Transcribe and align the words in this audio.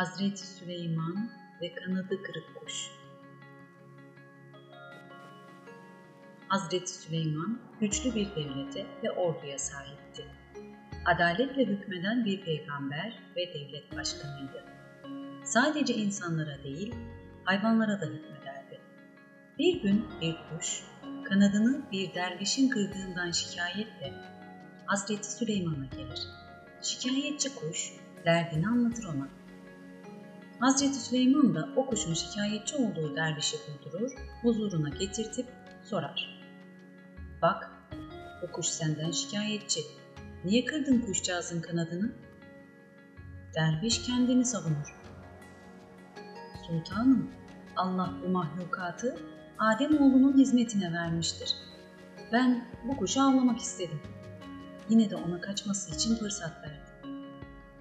Hazreti 0.00 0.46
Süleyman 0.46 1.30
ve 1.62 1.74
kanadı 1.74 2.22
kırık 2.22 2.60
kuş. 2.60 2.90
Hazreti 6.48 6.92
Süleyman 6.92 7.60
güçlü 7.80 8.14
bir 8.14 8.30
devlete 8.30 8.86
ve 9.02 9.10
orduya 9.10 9.58
sahipti. 9.58 10.24
Adaletle 11.04 11.66
hükmeden 11.66 12.24
bir 12.24 12.44
peygamber 12.44 13.18
ve 13.36 13.54
devlet 13.54 13.96
başkanıydı. 13.96 14.64
Sadece 15.44 15.94
insanlara 15.94 16.64
değil, 16.64 16.94
hayvanlara 17.44 18.00
da 18.00 18.06
hükmederdi. 18.06 18.80
Bir 19.58 19.82
gün 19.82 20.06
bir 20.20 20.36
kuş, 20.50 20.82
kanadını 21.24 21.90
bir 21.92 22.14
dervişin 22.14 22.68
kırdığından 22.68 23.30
şikayetle 23.30 24.12
Hazreti 24.86 25.32
Süleyman'a 25.32 25.86
gelir. 25.86 26.20
Şikayetçi 26.82 27.54
kuş 27.54 27.92
derdini 28.24 28.68
anlatır 28.68 29.04
ona. 29.04 29.39
Hazreti 30.60 30.94
Süleyman 30.94 31.54
da 31.54 31.68
o 31.76 31.86
kuşun 31.86 32.14
şikayetçi 32.14 32.76
olduğu 32.76 33.16
dervişi 33.16 33.56
buldurur, 33.66 34.10
huzuruna 34.42 34.88
getirtip 34.88 35.46
sorar. 35.84 36.40
Bak, 37.42 37.70
o 38.42 38.52
kuş 38.52 38.66
senden 38.66 39.10
şikayetçi. 39.10 39.80
Niye 40.44 40.64
kırdın 40.64 41.00
kuşcağızın 41.00 41.60
kanadını? 41.60 42.12
Derviş 43.54 44.02
kendini 44.02 44.44
savunur. 44.44 44.96
Sultanım, 46.66 47.30
Allah 47.76 48.14
bu 48.24 48.28
mahlukatı 48.28 49.16
Adem 49.58 49.98
oğlunun 49.98 50.38
hizmetine 50.38 50.92
vermiştir. 50.92 51.54
Ben 52.32 52.64
bu 52.88 52.96
kuşu 52.96 53.22
avlamak 53.22 53.58
istedim. 53.58 54.00
Yine 54.88 55.10
de 55.10 55.16
ona 55.16 55.40
kaçması 55.40 55.94
için 55.94 56.14
fırsat 56.14 56.52
verdim. 56.62 57.24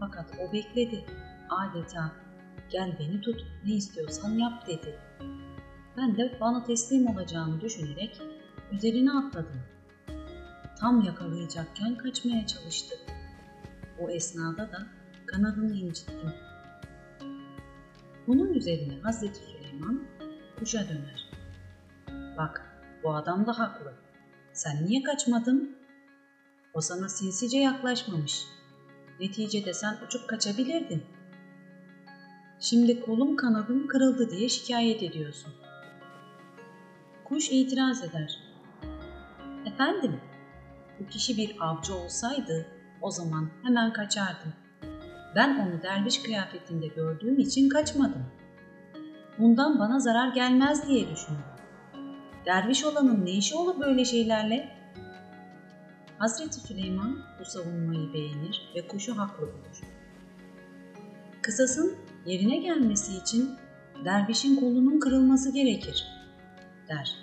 Fakat 0.00 0.26
o 0.40 0.52
bekledi. 0.52 1.04
Adeta 1.50 2.25
gel 2.70 2.96
beni 2.98 3.20
tut 3.20 3.44
ne 3.64 3.74
istiyorsan 3.74 4.30
yap 4.30 4.66
dedi. 4.66 4.98
Ben 5.96 6.16
de 6.16 6.38
bana 6.40 6.64
teslim 6.64 7.06
olacağını 7.06 7.60
düşünerek 7.60 8.20
üzerine 8.72 9.12
atladım. 9.12 9.62
Tam 10.80 11.00
yakalayacakken 11.00 11.96
kaçmaya 11.98 12.46
çalıştı. 12.46 12.94
O 14.00 14.10
esnada 14.10 14.72
da 14.72 14.86
kanadını 15.26 15.76
incittim. 15.76 16.32
Bunun 18.26 18.54
üzerine 18.54 19.00
Hazreti 19.00 19.38
Süleyman 19.38 20.02
kuşa 20.58 20.88
döner. 20.88 21.30
Bak 22.38 22.82
bu 23.04 23.14
adam 23.14 23.46
da 23.46 23.58
haklı. 23.58 23.94
Sen 24.52 24.84
niye 24.84 25.02
kaçmadın? 25.02 25.76
O 26.74 26.80
sana 26.80 27.08
sinsice 27.08 27.58
yaklaşmamış. 27.58 28.42
Neticede 29.20 29.74
sen 29.74 29.96
uçup 30.06 30.28
kaçabilirdin. 30.28 31.02
Şimdi 32.70 33.00
kolum 33.00 33.36
kanadım 33.36 33.86
kırıldı 33.86 34.30
diye 34.30 34.48
şikayet 34.48 35.02
ediyorsun. 35.02 35.52
Kuş 37.24 37.50
itiraz 37.50 38.04
eder. 38.04 38.38
Efendim, 39.66 40.20
bu 41.00 41.06
kişi 41.06 41.36
bir 41.36 41.56
avcı 41.60 41.94
olsaydı 41.94 42.66
o 43.02 43.10
zaman 43.10 43.50
hemen 43.62 43.92
kaçardım. 43.92 44.52
Ben 45.34 45.58
onu 45.58 45.82
derviş 45.82 46.22
kıyafetinde 46.22 46.86
gördüğüm 46.86 47.38
için 47.38 47.68
kaçmadım. 47.68 48.26
Bundan 49.38 49.78
bana 49.78 50.00
zarar 50.00 50.28
gelmez 50.28 50.88
diye 50.88 51.10
düşündüm. 51.10 51.44
Derviş 52.46 52.84
olanın 52.84 53.26
ne 53.26 53.32
işi 53.32 53.54
olur 53.54 53.80
böyle 53.80 54.04
şeylerle? 54.04 54.68
Hazreti 56.18 56.60
Süleyman 56.60 57.18
bu 57.40 57.44
savunmayı 57.44 58.12
beğenir 58.12 58.72
ve 58.76 58.88
kuşu 58.88 59.18
haklı 59.18 59.42
bulur. 59.46 59.80
Kısasın 61.42 61.96
yerine 62.26 62.56
gelmesi 62.56 63.16
için 63.16 63.50
dervişin 64.04 64.56
kolunun 64.56 65.00
kırılması 65.00 65.52
gerekir, 65.52 66.04
der. 66.88 67.14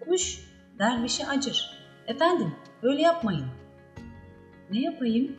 Kuş 0.00 0.50
dervişe 0.78 1.26
acır. 1.26 1.70
Efendim, 2.06 2.54
böyle 2.82 3.02
yapmayın. 3.02 3.46
Ne 4.70 4.80
yapayım? 4.80 5.36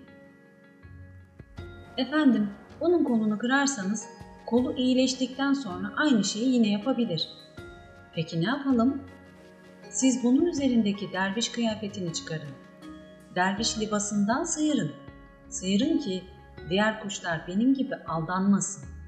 Efendim, 1.97 2.49
onun 2.79 3.03
kolunu 3.03 3.37
kırarsanız 3.37 4.05
kolu 4.45 4.73
iyileştikten 4.77 5.53
sonra 5.53 5.93
aynı 5.97 6.23
şeyi 6.23 6.53
yine 6.53 6.69
yapabilir. 6.69 7.27
Peki 8.15 8.41
ne 8.41 8.45
yapalım? 8.45 9.01
Siz 9.89 10.23
bunun 10.23 10.45
üzerindeki 10.45 11.13
derviş 11.13 11.49
kıyafetini 11.49 12.13
çıkarın. 12.13 12.49
Derviş 13.35 13.79
libasından 13.79 14.43
sıyırın. 14.43 14.91
Sıyırın 15.49 15.97
ki 15.97 16.23
diğer 16.69 16.99
kuşlar 17.01 17.47
benim 17.47 17.73
gibi 17.73 17.95
aldanmasın. 17.95 19.00